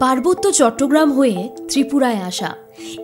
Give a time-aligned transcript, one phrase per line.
[0.00, 2.50] পার্বত্য চট্টগ্রাম হয়ে ত্রিপুরায় আসা।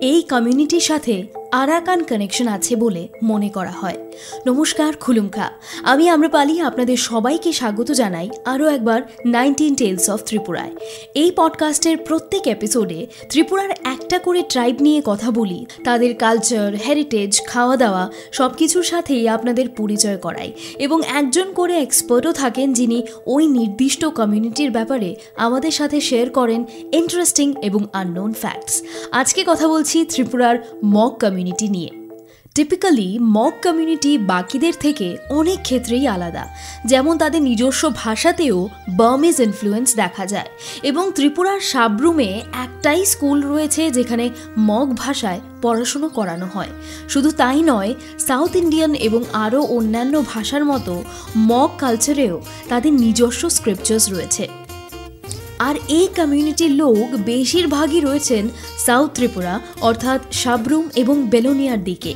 [0.00, 1.14] এই কমিউনিটির সাথে
[1.52, 4.12] আরাকান কানেকশন আছে বলে মনে করা হয়।
[4.46, 5.50] নমস্কার, খুলুমখা।
[5.82, 10.70] আমি আম্রপালি, আপনাদের সবাইকে স্বাগত জানাই আরও একবার নাইনটিন টেলস অফ ত্রিপুরায়।
[11.14, 17.76] এই পডকাস্টের প্রত্যেক এপিসোডে ত্রিপুরার একটা করে ট্রাইব নিয়ে কথা বলি, তাদের কালচার হেরিটেজ খাওয়া
[17.76, 24.04] দাওয়া সব কিছুর সাথেই আপনাদের পরিচয় করাই এবং একজন করে এক্সপার্টও থাকেন যিনি ওই নির্দিষ্ট
[24.04, 31.16] কমিউনিটির ব্যাপারে আমাদের সাথে শেয়ার করেন ইন্টারেস্টিং এবং আননোন ফ্যাক্টস আজকে কথা বলছি ত্রিপুরার মক
[31.20, 31.90] কমিউনিটি নিয়ে।
[32.54, 36.46] টিপিক্যালি মক কমিউনিটি বাকিদের থেকে অনেক ক্ষেত্রেই আলাদা।
[36.86, 40.46] যেমন তাদের নিজস্ব ভাষাতেও বার্মিজ ইনফ্লুয়েন্স দেখা যায়
[40.82, 46.68] এবং ত্রিপুরার সাবরুমে একটাই স্কুল রয়েছে যেখানে মগ ভাষায় পড়াশুনো করানো হয়।
[47.08, 51.04] শুধু তাই নয় সাউথ ইন্ডিয়ান এবং আরও অন্যান্য ভাষার মতো
[51.36, 54.57] মগ কালচারেও তাদের নিজস্ব স্ক্রিপচার্স রয়েছে।
[55.58, 58.48] আর এই কমিউনিটির লোক বেশিরভাগই রয়েছেন
[58.86, 62.14] সাউথ ত্রিপুরা, অর্থাৎ সাবরুম এবং বেলোনিয়ার দিকে।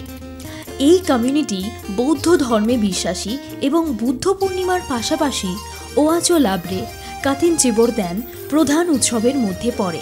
[0.78, 1.64] এই কমিউনিটি
[1.96, 5.54] বৌদ্ধ ধর্মে বিশ্বাসী এবং বুদ্ধ পূর্ণিমার পাশাপাশি
[5.96, 6.80] ওয়াচো লাবরে
[7.22, 10.00] কাতিন চিবর দেন প্রধান উৎসবের মধ্যে পড়ে।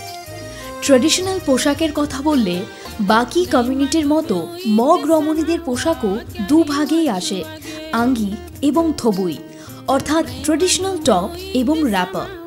[0.82, 2.56] ট্র্যাডিশনাল পোশাকের কথা বললে
[3.00, 6.18] বাকি কমিউনিটির মতো মগ রমণীদের পোশাকও
[6.48, 7.44] দুভাগেই আসে,
[7.92, 9.36] আঙ্গি এবং থবুই,
[9.86, 12.39] অর্থাৎ ট্রেডিশনাল টপ এবং র্যাপার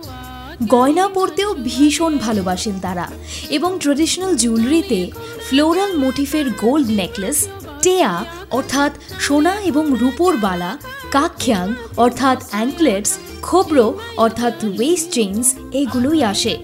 [0.67, 3.05] গয়না পরতেও ভীষণ ভালোবাসেন তারা
[3.49, 5.01] এবং ট্রেডিশনাল জুয়েলারিতে
[5.47, 7.37] ফ্লোরাল মোটিফের গোল্ড নেকলেস
[7.83, 8.13] টেয়া
[8.51, 10.71] অর্থাৎ সোনা এবং রূপোর বালা
[11.11, 11.65] কাক্ষাং
[11.97, 13.11] অর্থাৎ অ্যাঙ্কলেটস
[13.47, 16.55] খোবরো অর্থাৎ ওয়েস্ট চেইনস এগুলোই আসে।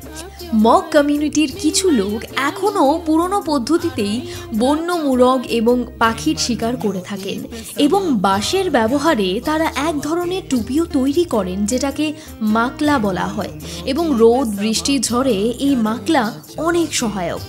[0.66, 4.16] মগ কমিউনিটির কিছু লোক এখনও পুরনো পদ্ধতিতেই
[4.60, 7.40] বন্য মুরগ এবং পাখির শিকার করে থাকেন
[7.78, 12.06] এবং বাঁশের ব্যবহারে তারা এক ধরনের টুপিও তৈরি করেন, যেটাকে
[12.42, 13.54] মাকলা বলা হয়
[13.86, 16.24] এবং রোদ, বৃষ্টি, ঝড়ে এই মাকলা
[16.58, 17.44] অনেক সহায়ক।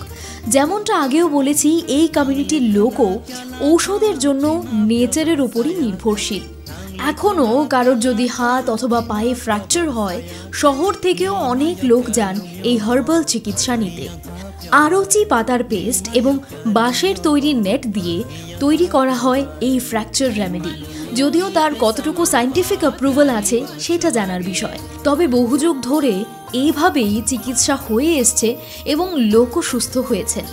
[0.47, 3.09] যেমনটা আগেও বলেছি, এই কমিউনিটির লোকও
[3.61, 6.43] ঔষধের জন্য নেচারের ওপরই নির্ভরশীল।
[7.09, 10.19] এখনও কারোর যদি হাত অথবা পায়ে ফ্র্যাকচার হয়,
[10.53, 14.05] শহর থেকেও অনেক লোক যান এই হার্বাল চিকিৎসা নিতে।
[14.71, 16.33] আরচি পাতার পেস্ট এবং
[16.67, 18.17] বাঁশের তৈরি নেট দিয়ে
[18.59, 20.73] তৈরি করা হয় এই ফ্র্যাকচার রেমেডি
[21.15, 26.13] যদিও তার কতটুকু সাইন্টিফিক অ্যাপ্রুভাল আছে, সেটা জানার বিষয়। তবে বহু যুগ ধরে
[26.53, 30.45] এইভাবেই চিকিৎসা হয়ে এসছে এবং লোকও সুস্থ হয়েছেন।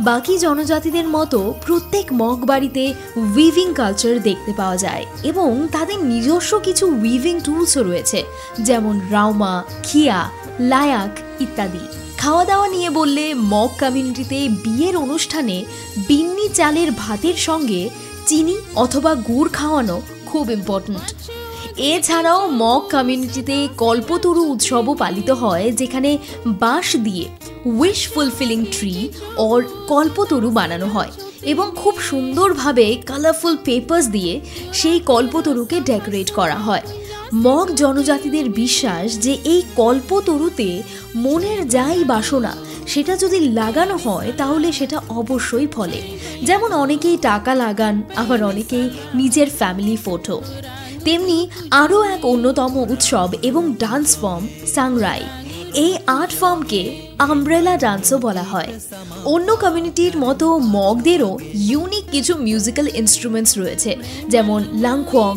[0.00, 6.86] বাকি জনজাতিদের মতো প্রত্যেক মগ বাড়িতে উইভিং কালচার দেখতে পাওয়া যায় এবং তাদের নিজস্ব কিছু
[6.86, 8.24] উইভিং টুলসও রয়েছে,
[8.58, 11.78] যেমন রাউমা খিয়া লায়াক ইত্যাদি।
[12.18, 15.64] খাওয়া দাওয়া নিয়ে বললে মগ কমিউনিটিতে বিয়ের অনুষ্ঠানে
[16.08, 17.90] বিন্নি চালের ভাতের সঙ্গে
[18.26, 21.14] চিনি অথবা গুড় খাওয়ানো খুব ইম্পর্ট্যান্ট
[21.76, 27.28] এছাড়াও মগ কমিউনিটিতে কল্পতরু উৎসবও পালিত হয়, যেখানে বাঁশ দিয়ে
[27.72, 28.94] উইশ ফুলফিলিং ট্রি
[29.38, 31.12] ওর কল্পতরু বানানো হয়
[31.44, 34.34] এবং খুব সুন্দরভাবে কালারফুল পেপার্স দিয়ে
[34.72, 36.84] সেই কল্পতরুকে ডেকোরেট করা হয়
[37.36, 40.68] মগ জনজাতিদের বিশ্বাস যে এই কল্পতরুতে
[41.16, 42.52] মনের যাই বাসনা
[42.86, 46.00] সেটা যদি লাগানো হয় তাহলে সেটা অবশ্যই ফলে
[46.42, 50.36] যেমন অনেকেই টাকা লাগান আবার অনেকেই নিজের ফ্যামিলি ফটো
[51.04, 51.38] তেমনি
[51.72, 55.22] আরও এক অন্যতম উৎসব এবং ডান্স ফর্ম সাংরাই
[55.82, 56.82] এই আর্ট ফর্মকে
[57.24, 58.70] আমব্রেলা ডান্সও বলা হয়।
[59.34, 60.46] অন্য কমিউনিটির মতো
[60.76, 61.30] মগদেরও
[61.70, 63.90] ইউনিক কিছু মিউজিক্যাল ইনস্ট্রুমেন্টস রয়েছে,
[64.32, 65.34] যেমন লাংখোং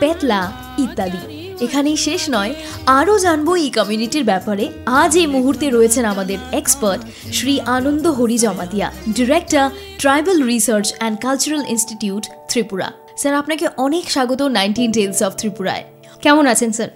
[0.00, 0.42] পেতলা
[0.84, 1.22] ইত্যাদি।
[1.64, 2.52] এখানেই শেষ নয়,
[2.98, 4.64] আরও জানব এই কমিউনিটির ব্যাপারে।
[5.00, 7.00] আজ এই মুহূর্তে রয়েছেন আমাদের expert
[7.36, 9.66] Shri Ananda Hari Jamatia director
[10.02, 12.88] tribal research and cultural institute Tripura.
[13.20, 15.84] Sir, আপনাকে অনেক স্বাগত নাইনটিন টেলস অফ ত্রিপুরায়।
[16.24, 16.90] কেমন আছেন, স্যার?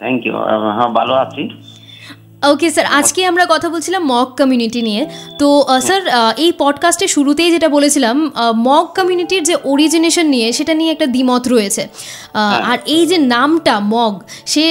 [0.00, 0.34] থ্যাংক ইউ
[0.78, 1.42] হ্যাঁ ভালো আছি।
[2.50, 5.02] ওকে স্যার আজকে আমরা কথা বলছিলাম মক কমিউনিটি নিয়ে।
[5.40, 5.48] তো
[5.86, 6.02] স্যার
[6.44, 8.16] এই পডকাস্টের শুরুতেই যেটা বলেছিলাম
[8.68, 13.74] মক কমিউনিটির যে অরিজিনেশন নিয়ে সেটা নিয়ে একটা দ্বিমত রয়েছে। হ্যাঁ। আর এই যে নামটা
[13.94, 14.14] মগ
[14.46, 14.64] সে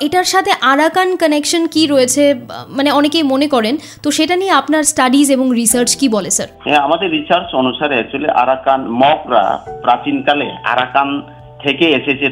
[0.00, 2.22] এটার সাথে আরাকান কানেকশন কি রয়েছে
[2.68, 6.80] মানে অনেকেই মনে করেন। তো সেটা নিয়ে আপনার স্টাডিজ এবং রিসার্চ কি বলে স্যার হ্যাঁ
[6.86, 9.44] আমাদের রিসার্চ অনুসারে অ্যাকচুয়ালি আরাকান মগরা
[9.82, 11.08] প্রাচীনকালে আরাকান
[11.64, 12.26] থেকে এসেছে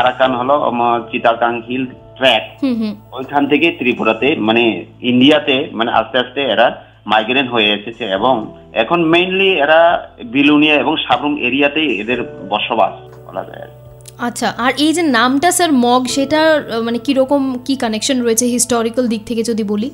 [0.00, 0.54] আরাকান হলো
[1.12, 1.84] চিতাকাং হিল
[2.20, 2.44] ট্র্যাক
[3.12, 4.62] ওইখান থেকে ত্রিপুরাতে মানে
[5.02, 6.66] ইন্ডিয়াতে মানে আস্তে আস্তে এরা
[7.06, 8.34] মাইগ্রেন হয়ে এসেছে এবং
[8.82, 9.80] এখন মেইনলি এরা
[10.24, 12.18] বিলুনিয়া এবং সাবরুম এরিয়াতেই এদের
[12.48, 12.94] বসবাস
[13.26, 13.68] বলা যায়
[14.28, 16.40] আচ্ছা আর এই যে নামটা স্যার মগ সেটা
[16.84, 19.88] মানে কি রকম কি কানেকশন রয়েছে হিস্টোরিক্যাল দিক থেকে যদি বলি?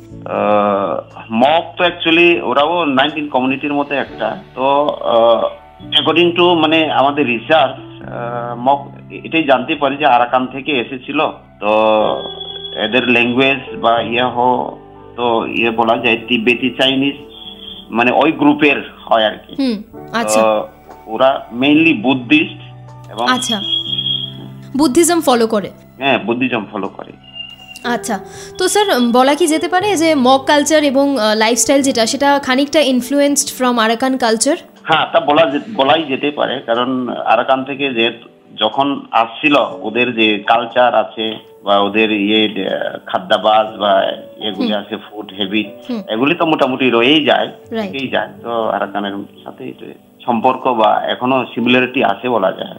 [1.42, 4.66] মগ তো অ্যাকচুয়ালি ওরাও নাইনটিন কমিউনিটির মতো একটা। তো
[5.94, 7.76] অ্যাকর্ডিং টু মানে আমাদের রিসার্চ
[8.58, 8.78] মগ
[9.26, 11.20] এটাই জানতে পারি যে আরাকান থেকে এসেছিল।
[11.60, 11.70] তো
[12.84, 14.78] এদের ল্যাঙ্গুয়েজ বা ইয়ে হো
[15.16, 17.16] তো ইয়ে বলা যায় তিব্বেতি চাইনিজ
[17.90, 18.78] মানে ওই গ্রুপের
[19.10, 19.76] হয় আর কি। হুম
[20.12, 20.40] আচ্ছা।
[21.06, 22.60] ওরা মেইনলি বুদ্ধিস্ট
[23.12, 23.56] এবং আচ্ছা।
[24.76, 27.12] বুদ্ধিজম ফলো করে। হ্যাঁ বুদ্ধিজম ফলো করে।
[27.84, 28.16] আচ্ছা।
[28.58, 33.48] তো স্যার বলা কি যেতে পারে যে মক কালচার এবং লাইফস্টাইল যেটা সেটা খানিকটা ইনফ্লুয়েন্সড
[33.56, 35.44] ফ্রম আরাকান কালচার হ্যাঁ তা বলা
[35.74, 38.06] বলাই যেতে পারে। কারণ আরাকান থেকে যে
[38.54, 41.24] যখন আসছিল ওদের যে কালচার আছে
[41.64, 42.62] বা ওদের ইয়ে আহ,
[43.06, 43.92] খাদ্যাভাস বা
[44.40, 45.68] এগুলি আছে ফুড হ্যাবিট
[46.08, 47.48] এগুলি তো মোটামুটি রয়েই যায়.
[47.82, 49.14] থেকেই যায়। তো আরাকানের
[49.44, 49.64] সাথে
[50.20, 52.76] সম্পর্ক বা এখনও সিমিলারিটি আছে বলা যায়।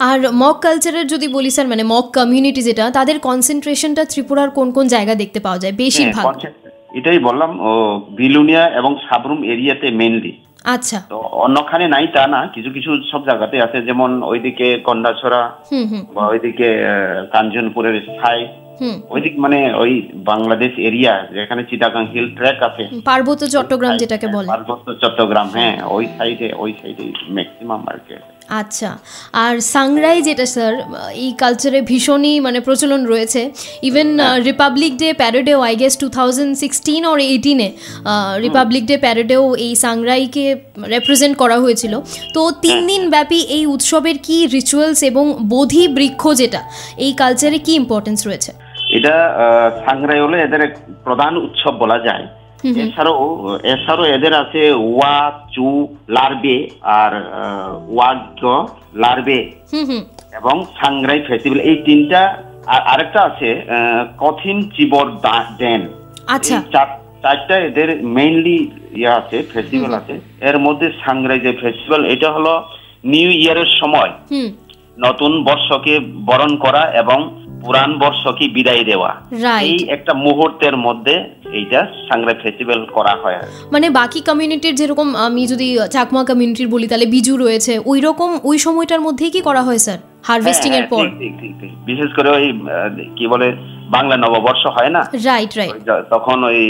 [0.00, 4.84] আর মক কালচারের যদি বলি স্যার মানে মক কমিউনিটি যেটা তাদের কনসেন্ট্রেশনটা ত্রিপুরার কোন কোন
[4.88, 5.72] জায়গা দেখতে পাওয়া যায়?
[5.72, 6.54] বেশিরভাগ। হ্যাঁ,
[6.94, 7.72] এটাই বললাম ও
[8.10, 10.32] বিলুনিয়া এবং সাবরুম এরিয়াতে মেইনলি
[10.64, 15.40] আচ্ছা। তো অন্যখানে নাই তা না কিছু কিছু সব জায়গাতে আছে যেমন ওইদিকে কন্ডাছড়া
[16.14, 16.68] বা ওইদিকে
[17.32, 18.40] কাঞ্চনপুরের সাই
[19.10, 24.86] ওইদিক মানে ওই বাংলাদেশ এরিয়া যেখানে চিটাগাং হিল ট্র্যাক আছে। পার্বত্য চট্টগ্রাম যেটাকে বলে। পার্বত্য
[25.02, 28.22] চট্টগ্রাম হ্যাঁ ওই সাইডে ওই সাইডে ম্যাক্সিমাম মার্কেট
[28.60, 28.90] আচ্ছা
[29.44, 30.74] আর সাংরাই যেটা স্যার
[31.24, 33.40] এই কালচারে ভীষণই মানে প্রচলন রয়েছে।
[33.88, 34.08] Even
[34.48, 37.68] republic day প্যারেডেও I guess two thousand sixteen or এইটিনে
[38.44, 40.44] republic day প্যারেডেও এই সাংরাইকে
[40.94, 41.94] রেপ্রেজেন্ট করা হয়েছিল।
[42.34, 46.60] তো তিন দিন ব্যাপী এই উৎসবের কি রিচুয়ালস এবং বোধি বৃক্ষ যেটা
[47.04, 48.50] এই কালচারে কি ইম্পর্টেন্স রয়েছে?
[48.96, 49.14] এটা
[49.86, 50.62] সাংরাই হলো এদের
[51.06, 52.24] প্রধান উৎসব বলা যায়।
[52.80, 57.12] এছাড়াও এছাড়াও এদের আছে ওয়া চু লার্বে আর
[57.88, 59.52] ওয়াগ্য লার্বে
[60.36, 63.66] এবং সাংরাই ফেস্টিভ্যাল এই তিনটা আর আরেকটা আছে
[64.18, 65.10] কথিন চিবর
[65.58, 65.88] দেন।
[66.26, 72.32] আচ্ছা। চার- চারটা এদের মেইনলি ইয়ে আছে ফেস্টিভ্যাল আছে। এর মধ্যে সাংরাই যে ফেস্টিভ্যাল এটা
[72.32, 72.62] হলো
[73.04, 74.10] নিউ ইয়ারের সময়।
[74.98, 79.10] নতুন বর্ষকে বরণ করা এবং পুরান বর্ষকে বিদায় দেওয়া।
[79.62, 81.14] এই একটা মুহূর্তের মধ্যে
[81.52, 83.38] এইটা সাংরা ফেস্টিভ্যাল করা হয়।
[83.72, 88.58] মানে বাকি কমিউনিটির যেরকম আমি যদি চাকমা কমিউনিটির বলি তাহলে বিজু রয়েছে ওই রকম ওই
[88.58, 91.04] সময়টার মধ্যেই কি করা হয় স্যার হারভেস্টিং এর হ্যাঁ, পর?
[91.18, 92.46] ঠিক, ঠিক। বিশেষ করে ওই
[93.16, 93.48] কি বলে
[93.90, 95.00] বাংলা নববর্ষ হয় না?
[95.24, 95.74] রাইট রাইট
[96.10, 96.60] তখন ওই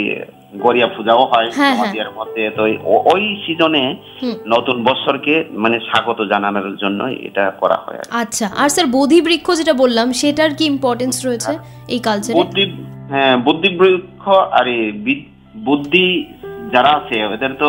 [0.53, 3.97] গড়িয়া পূজাও হয় হ্যাঁ, হ্যাঁ। মধ্যে তো ওই- সিজনে
[4.47, 9.73] নতুন বছরকে মানে স্বাগত জানানোর জন্য এটা করা হয় আচ্ছা আর স্যার বোধি বৃক্ষ যেটা
[9.73, 11.53] বললাম সেটার কি ইম্পর্টেন্স রয়েছে
[11.89, 12.65] এই কালচারে বুদ্ধি
[13.11, 14.67] হ্যাঁ বুদ্ধি বৃক্ষ আর
[15.65, 16.27] বুদ্ধি
[16.73, 17.69] যারা আছে ওদের তো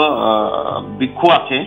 [1.00, 1.66] ভিক্ষু আছে।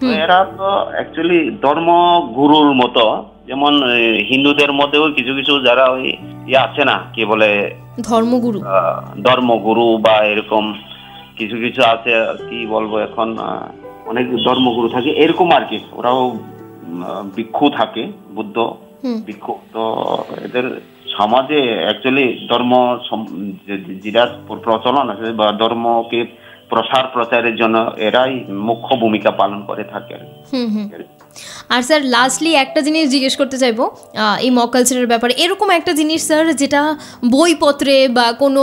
[0.00, 1.88] তো এরা তো অ্যাকচুয়ালি ধর্ম
[2.34, 3.82] গুরুর মতো। যেমন
[4.28, 6.16] হিন্দুদের মধ্যেও কিছু কিছু যারা ওই
[6.46, 8.60] ইয়ে আছে না কি বলে ধর্মগুরু।
[9.26, 10.64] ধর্মগুরু বা এরকম
[11.38, 12.12] কিছু কিছু আছে
[12.48, 13.28] কি বলব এখন
[14.10, 16.22] অনেক ধর্মগুরু থাকে। এরকম আর কি ওরাও
[17.36, 18.02] ভিক্ষু থাকে
[18.36, 18.56] বুদ্ধ।
[19.26, 19.84] ভিক্ষু তো
[20.46, 20.66] এদের
[21.18, 22.72] সমাজে অ্যাকচুয়ালি ধর্ম
[24.04, 24.24] যেটা
[24.64, 26.20] প্রচলন আছে বা ধর্মকে
[26.72, 27.76] প্রসার প্রচারের জন্য
[28.06, 28.34] এরাই
[28.68, 30.14] মুখ্য ভূমিকা পালন করে থাকে
[31.72, 33.78] আর স্যার লাস্টলি একটা জিনিস জিজ্ঞেস করতে চাইব
[34.44, 36.82] এই মক কালচারের ব্যাপারে। এরকম একটা জিনিস স্যার যেটা
[37.34, 38.62] বইপত্রে বা কোনো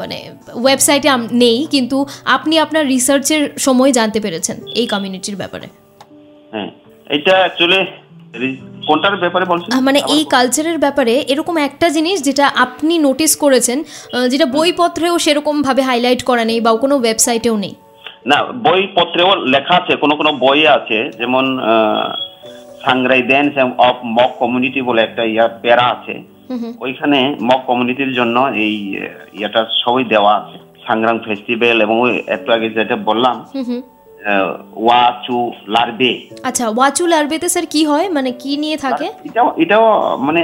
[0.00, 0.18] মানে
[0.64, 1.08] ওয়েবসাইটে
[1.44, 1.98] নেই কিন্তু
[2.36, 5.66] আপনি আপনার রিসার্চের সময় জানতে পেরেছেন এই কমিউনিটির ব্যাপারে।
[6.52, 6.70] হ্যাঁ
[7.16, 7.80] এটা অ্যাকচুয়ালি
[8.88, 9.70] কোনটার ব্যাপারে বলছেন?
[9.88, 13.78] মানে এই কালচারের ব্যাপারে এরকম একটা জিনিস যেটা আপনি নোটিস করেছেন
[14.32, 17.74] যেটা বইপত্রেও সেরকমভাবে হাইলাইট করা নেই বা কোনো ওয়েবসাইটেও নেই।
[18.30, 21.44] না বই পত্রেও লেখা আছে কোনো কোনো বই আছে যেমন
[22.84, 23.54] Sangrai dance
[23.88, 26.14] of Mog community বলে একটা ইয়া প্যারা আছে।
[26.84, 27.18] ওইখানে
[27.48, 28.74] মক কমিউনিটির জন্য এই
[29.38, 31.96] ইয়েটা সবই দেওয়া আছে। সাংগ্রাম ফেস্টিভ্যাল এবং
[32.34, 33.36] একটু আগে যেটা বললাম
[34.86, 35.38] ওয়াচু
[35.74, 36.12] লার্বে।
[36.48, 38.06] আচ্ছা ওয়াচুল আরবেতে স্যার কি হয়?
[38.16, 39.06] মানে কি নিয়ে থাকে?
[39.28, 39.84] এটাও এটাও
[40.18, 40.42] মানে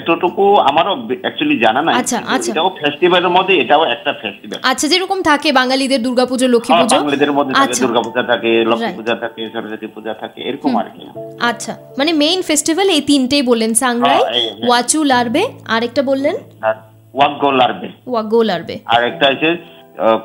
[0.00, 0.92] এতটুকু আমারও
[1.24, 6.00] অ্যাকচুয়ালি জানা নাই। আচ্ছা, আচ্ছা। এটাও ফেস্টিভ্যালের মধ্যে এটাও একটা ফেস্টিভ্যাল আচ্ছা যেরকম থাকে বাঙালিদের
[6.02, 8.92] দুর্গাপুজো লক্ষ্মী পুজো। বাঙালিদের মধ্যে থাকে আচ্ছা। দুর্গা পূজা থাকে লক্ষ্মী.
[8.98, 11.02] পূজা থাকে সরস্বতী পূজা থাকে এরকম আর কি।
[11.50, 15.42] আচ্ছা মানে মেইন ফেস্টিভ্যাল এই তিনটেই বললেন সাংরাই হ্যাঁ, হ্যাঁ। ওয়াচু লারবে
[15.74, 16.36] আরেকটা বললেন?
[16.68, 16.74] আর
[17.14, 19.48] ওয়াগ্য লার্বে। ওয়াগো লারবে। আর একটা আছে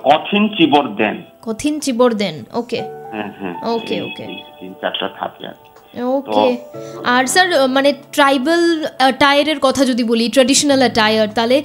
[0.10, 2.80] কঠিন চিবর দেন। কঠিন চিবর দেন। ওকে
[3.75, 4.25] ওকে ওকে
[4.60, 5.58] তিন চারটা থাকে আর।
[6.12, 6.46] ওকে
[7.08, 8.62] আর স্যার মানে ট্রাইবাল
[8.98, 11.58] অ্যাটায়ারের কথা যদি বলি ট্র্যাডিশনাল অ্যাটায়ার তাহলে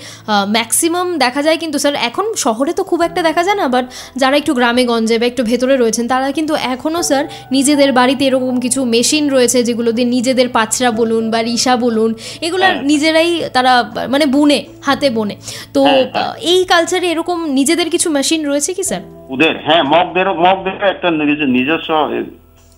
[0.48, 3.84] ম্যাক্সিমাম দেখা যায় কিন্তু স্যার এখন শহরে তো খুব একটা দেখা যায় না বাট
[4.16, 8.56] যারা একটু গ্রামে গঞ্জে বা একটু ভেতরে রয়েছেন তারা কিন্তু এখনও স্যার নিজেদের বাড়িতে এরকম
[8.60, 12.10] কিছু মেশিন রয়েছে যেগুলো দিয়ে নিজেদের পাছরা বলুন বা রিসা বলুন
[12.40, 13.72] এগুলো হ্যাঁ। নিজেরাই তারা
[14.08, 15.34] মানে বুনে হাতে বনে
[15.72, 20.32] তো হ্যাঁ, হ্যাঁ। এই কালচারে এরকম নিজেদের কিছু মেশিন রয়েছে কি স্যার ওদের হ্যাঁ মগদেরও
[20.36, 21.08] মগদেরও একটা
[21.48, 22.28] নিজস্ব-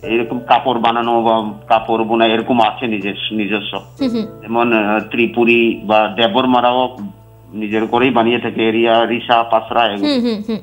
[0.02, 1.34] এরকম কাপড় বানানো বা
[1.66, 3.72] কাপড় বোনা এরকম আছে নিজস্ব। নিজস্ব
[4.42, 4.72] যেমন
[5.10, 6.96] ত্রিপুরি বা দেবর দেবরমারাও
[7.60, 9.82] নিজের করেই বানিয়ে থাকে এরিয়া রিসা পাসরা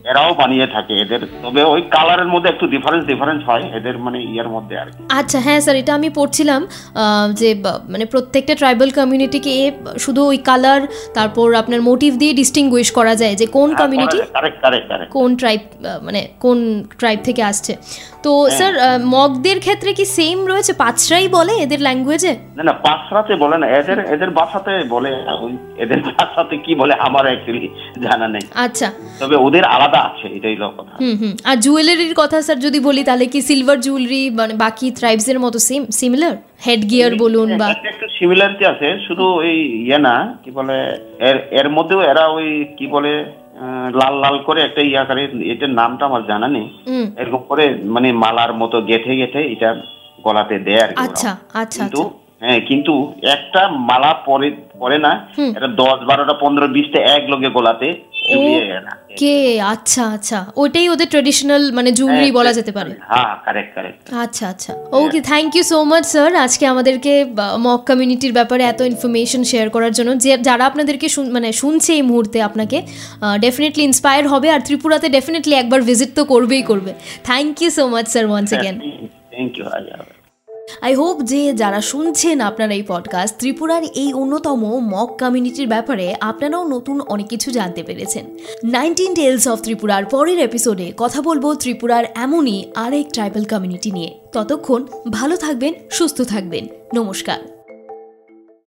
[0.10, 4.50] এরাও বানিয়ে থাকে এদের। তবে ওই কালারের মধ্যে একটু ডিফারেন্স ডিফারেন্স হয় এদের মানে ইয়ার
[4.56, 6.62] মধ্যে আর কি। আচ্ছা হ্যাঁ স্যার এটা আমি পড়ছিলাম
[7.40, 7.50] যে
[7.94, 9.54] মানে প্রত্যেকটা ট্রাইবাল কমিউনিটিকে
[10.06, 10.82] শুধু ওই কালার
[11.18, 15.62] তারপর আপনার মোটিভ দিয়ে ডিস্টিংগুইশ করা যায় যে কোন কমিউনিটি কারেক্ট কারেক্ট কোন ট্রাইব
[16.06, 16.58] মানে কোন
[17.00, 17.74] ট্রাইব থেকে আসছে।
[18.26, 18.74] তো স্যার
[19.16, 20.74] মগদের ক্ষেত্রে কি সেম রয়েছে?
[20.84, 25.12] পাঁচরাই বলে এদের ল্যাঙ্গুয়েজে না না পাঁচরাতে বলে না। এদের এদের ভাষাতে বলে
[25.44, 25.52] ওই
[25.84, 27.68] এদের ভাষাতে কি বলে আমার অ্যাকচুয়ালি
[28.06, 28.88] জানা নেই। আচ্ছা।
[29.20, 33.02] তবে ওদের আলাদা আছে এটাই হলো কথা। হুম হুম। আর জুয়েলারির কথা স্যার যদি বলি
[33.04, 36.34] তাহলে কি সিলভার জুয়েলারি মানে বাকি ট্রাইবসের মতো সেম সিমিলার
[36.66, 40.78] হেড গিয়ার বলুন বা একটা একটু সিমিলারিটি আছে শুধু ওই ইয়ে না কি বলে
[41.30, 43.14] এর এর মধ্যেও এরা ওই কি বলে
[44.00, 45.22] লাল লাল করে একটা ইয়া করে
[45.54, 46.68] এটার নামটা আমার জানা নেই।
[47.22, 49.70] এরকম করে মানে মালার মতো গেথে গেথে এটা
[50.20, 52.94] গলাতে দেয় আর কি আচ্ছা আচ্ছা কিন্তু আচ্ছা। হ্যাঁ কিন্তু
[53.36, 54.48] একটা মালা পরে
[54.82, 55.12] পরে না
[55.58, 57.88] এটা দশ বারোটা পনেরো বিশটা এক লগে গলাতে।
[59.22, 59.36] কে
[59.74, 64.72] আচ্ছা আচ্ছা। ওইটাই ওদের ট্রেডিশনাল মানে জুয়েলারি বলা যেতে পারে। হ্যাঁ কারেক্ট কারেক্ট আচ্ছা আচ্ছা।
[65.00, 67.12] Okay thank you so much sir আজকে আমাদেরকে
[67.66, 72.38] মক কমিউনিটির ব্যাপারে এত ইনফরমেশন শেয়ার করার জন্য যে যারা আপনাদেরকে মানে শুনছে এই মুহূর্তে
[72.42, 72.78] আপনাকে
[73.46, 76.92] ডেফিনেটলি ইন্সপায়ার হবে আর ত্রিপুরাতে ডেফিনেটলি একবার ভিজিট তো করবেই করবে।
[77.24, 78.76] Thank you so much sir once again
[79.34, 79.66] thank you
[80.82, 86.68] I hope যে যারা শুনছেন আপনার এই পডকাস্ট ত্রিপুরার এই অন্যতম মক কমিউনিটির ব্যাপারে আপনারাও
[86.68, 92.72] নতুন অনেক কিছু জানতে পেরেছেন। নাইনটিন টেলস অফ ত্রিপুরার পরের এপিসোডে কথা বলব ত্রিপুরার এমনই
[92.76, 97.59] আরেক ট্রাইবাল কমিউনিটি নিয়ে। ততক্ষণ ভালো থাকবেন, সুস্থ থাকবেন। নমস্কার।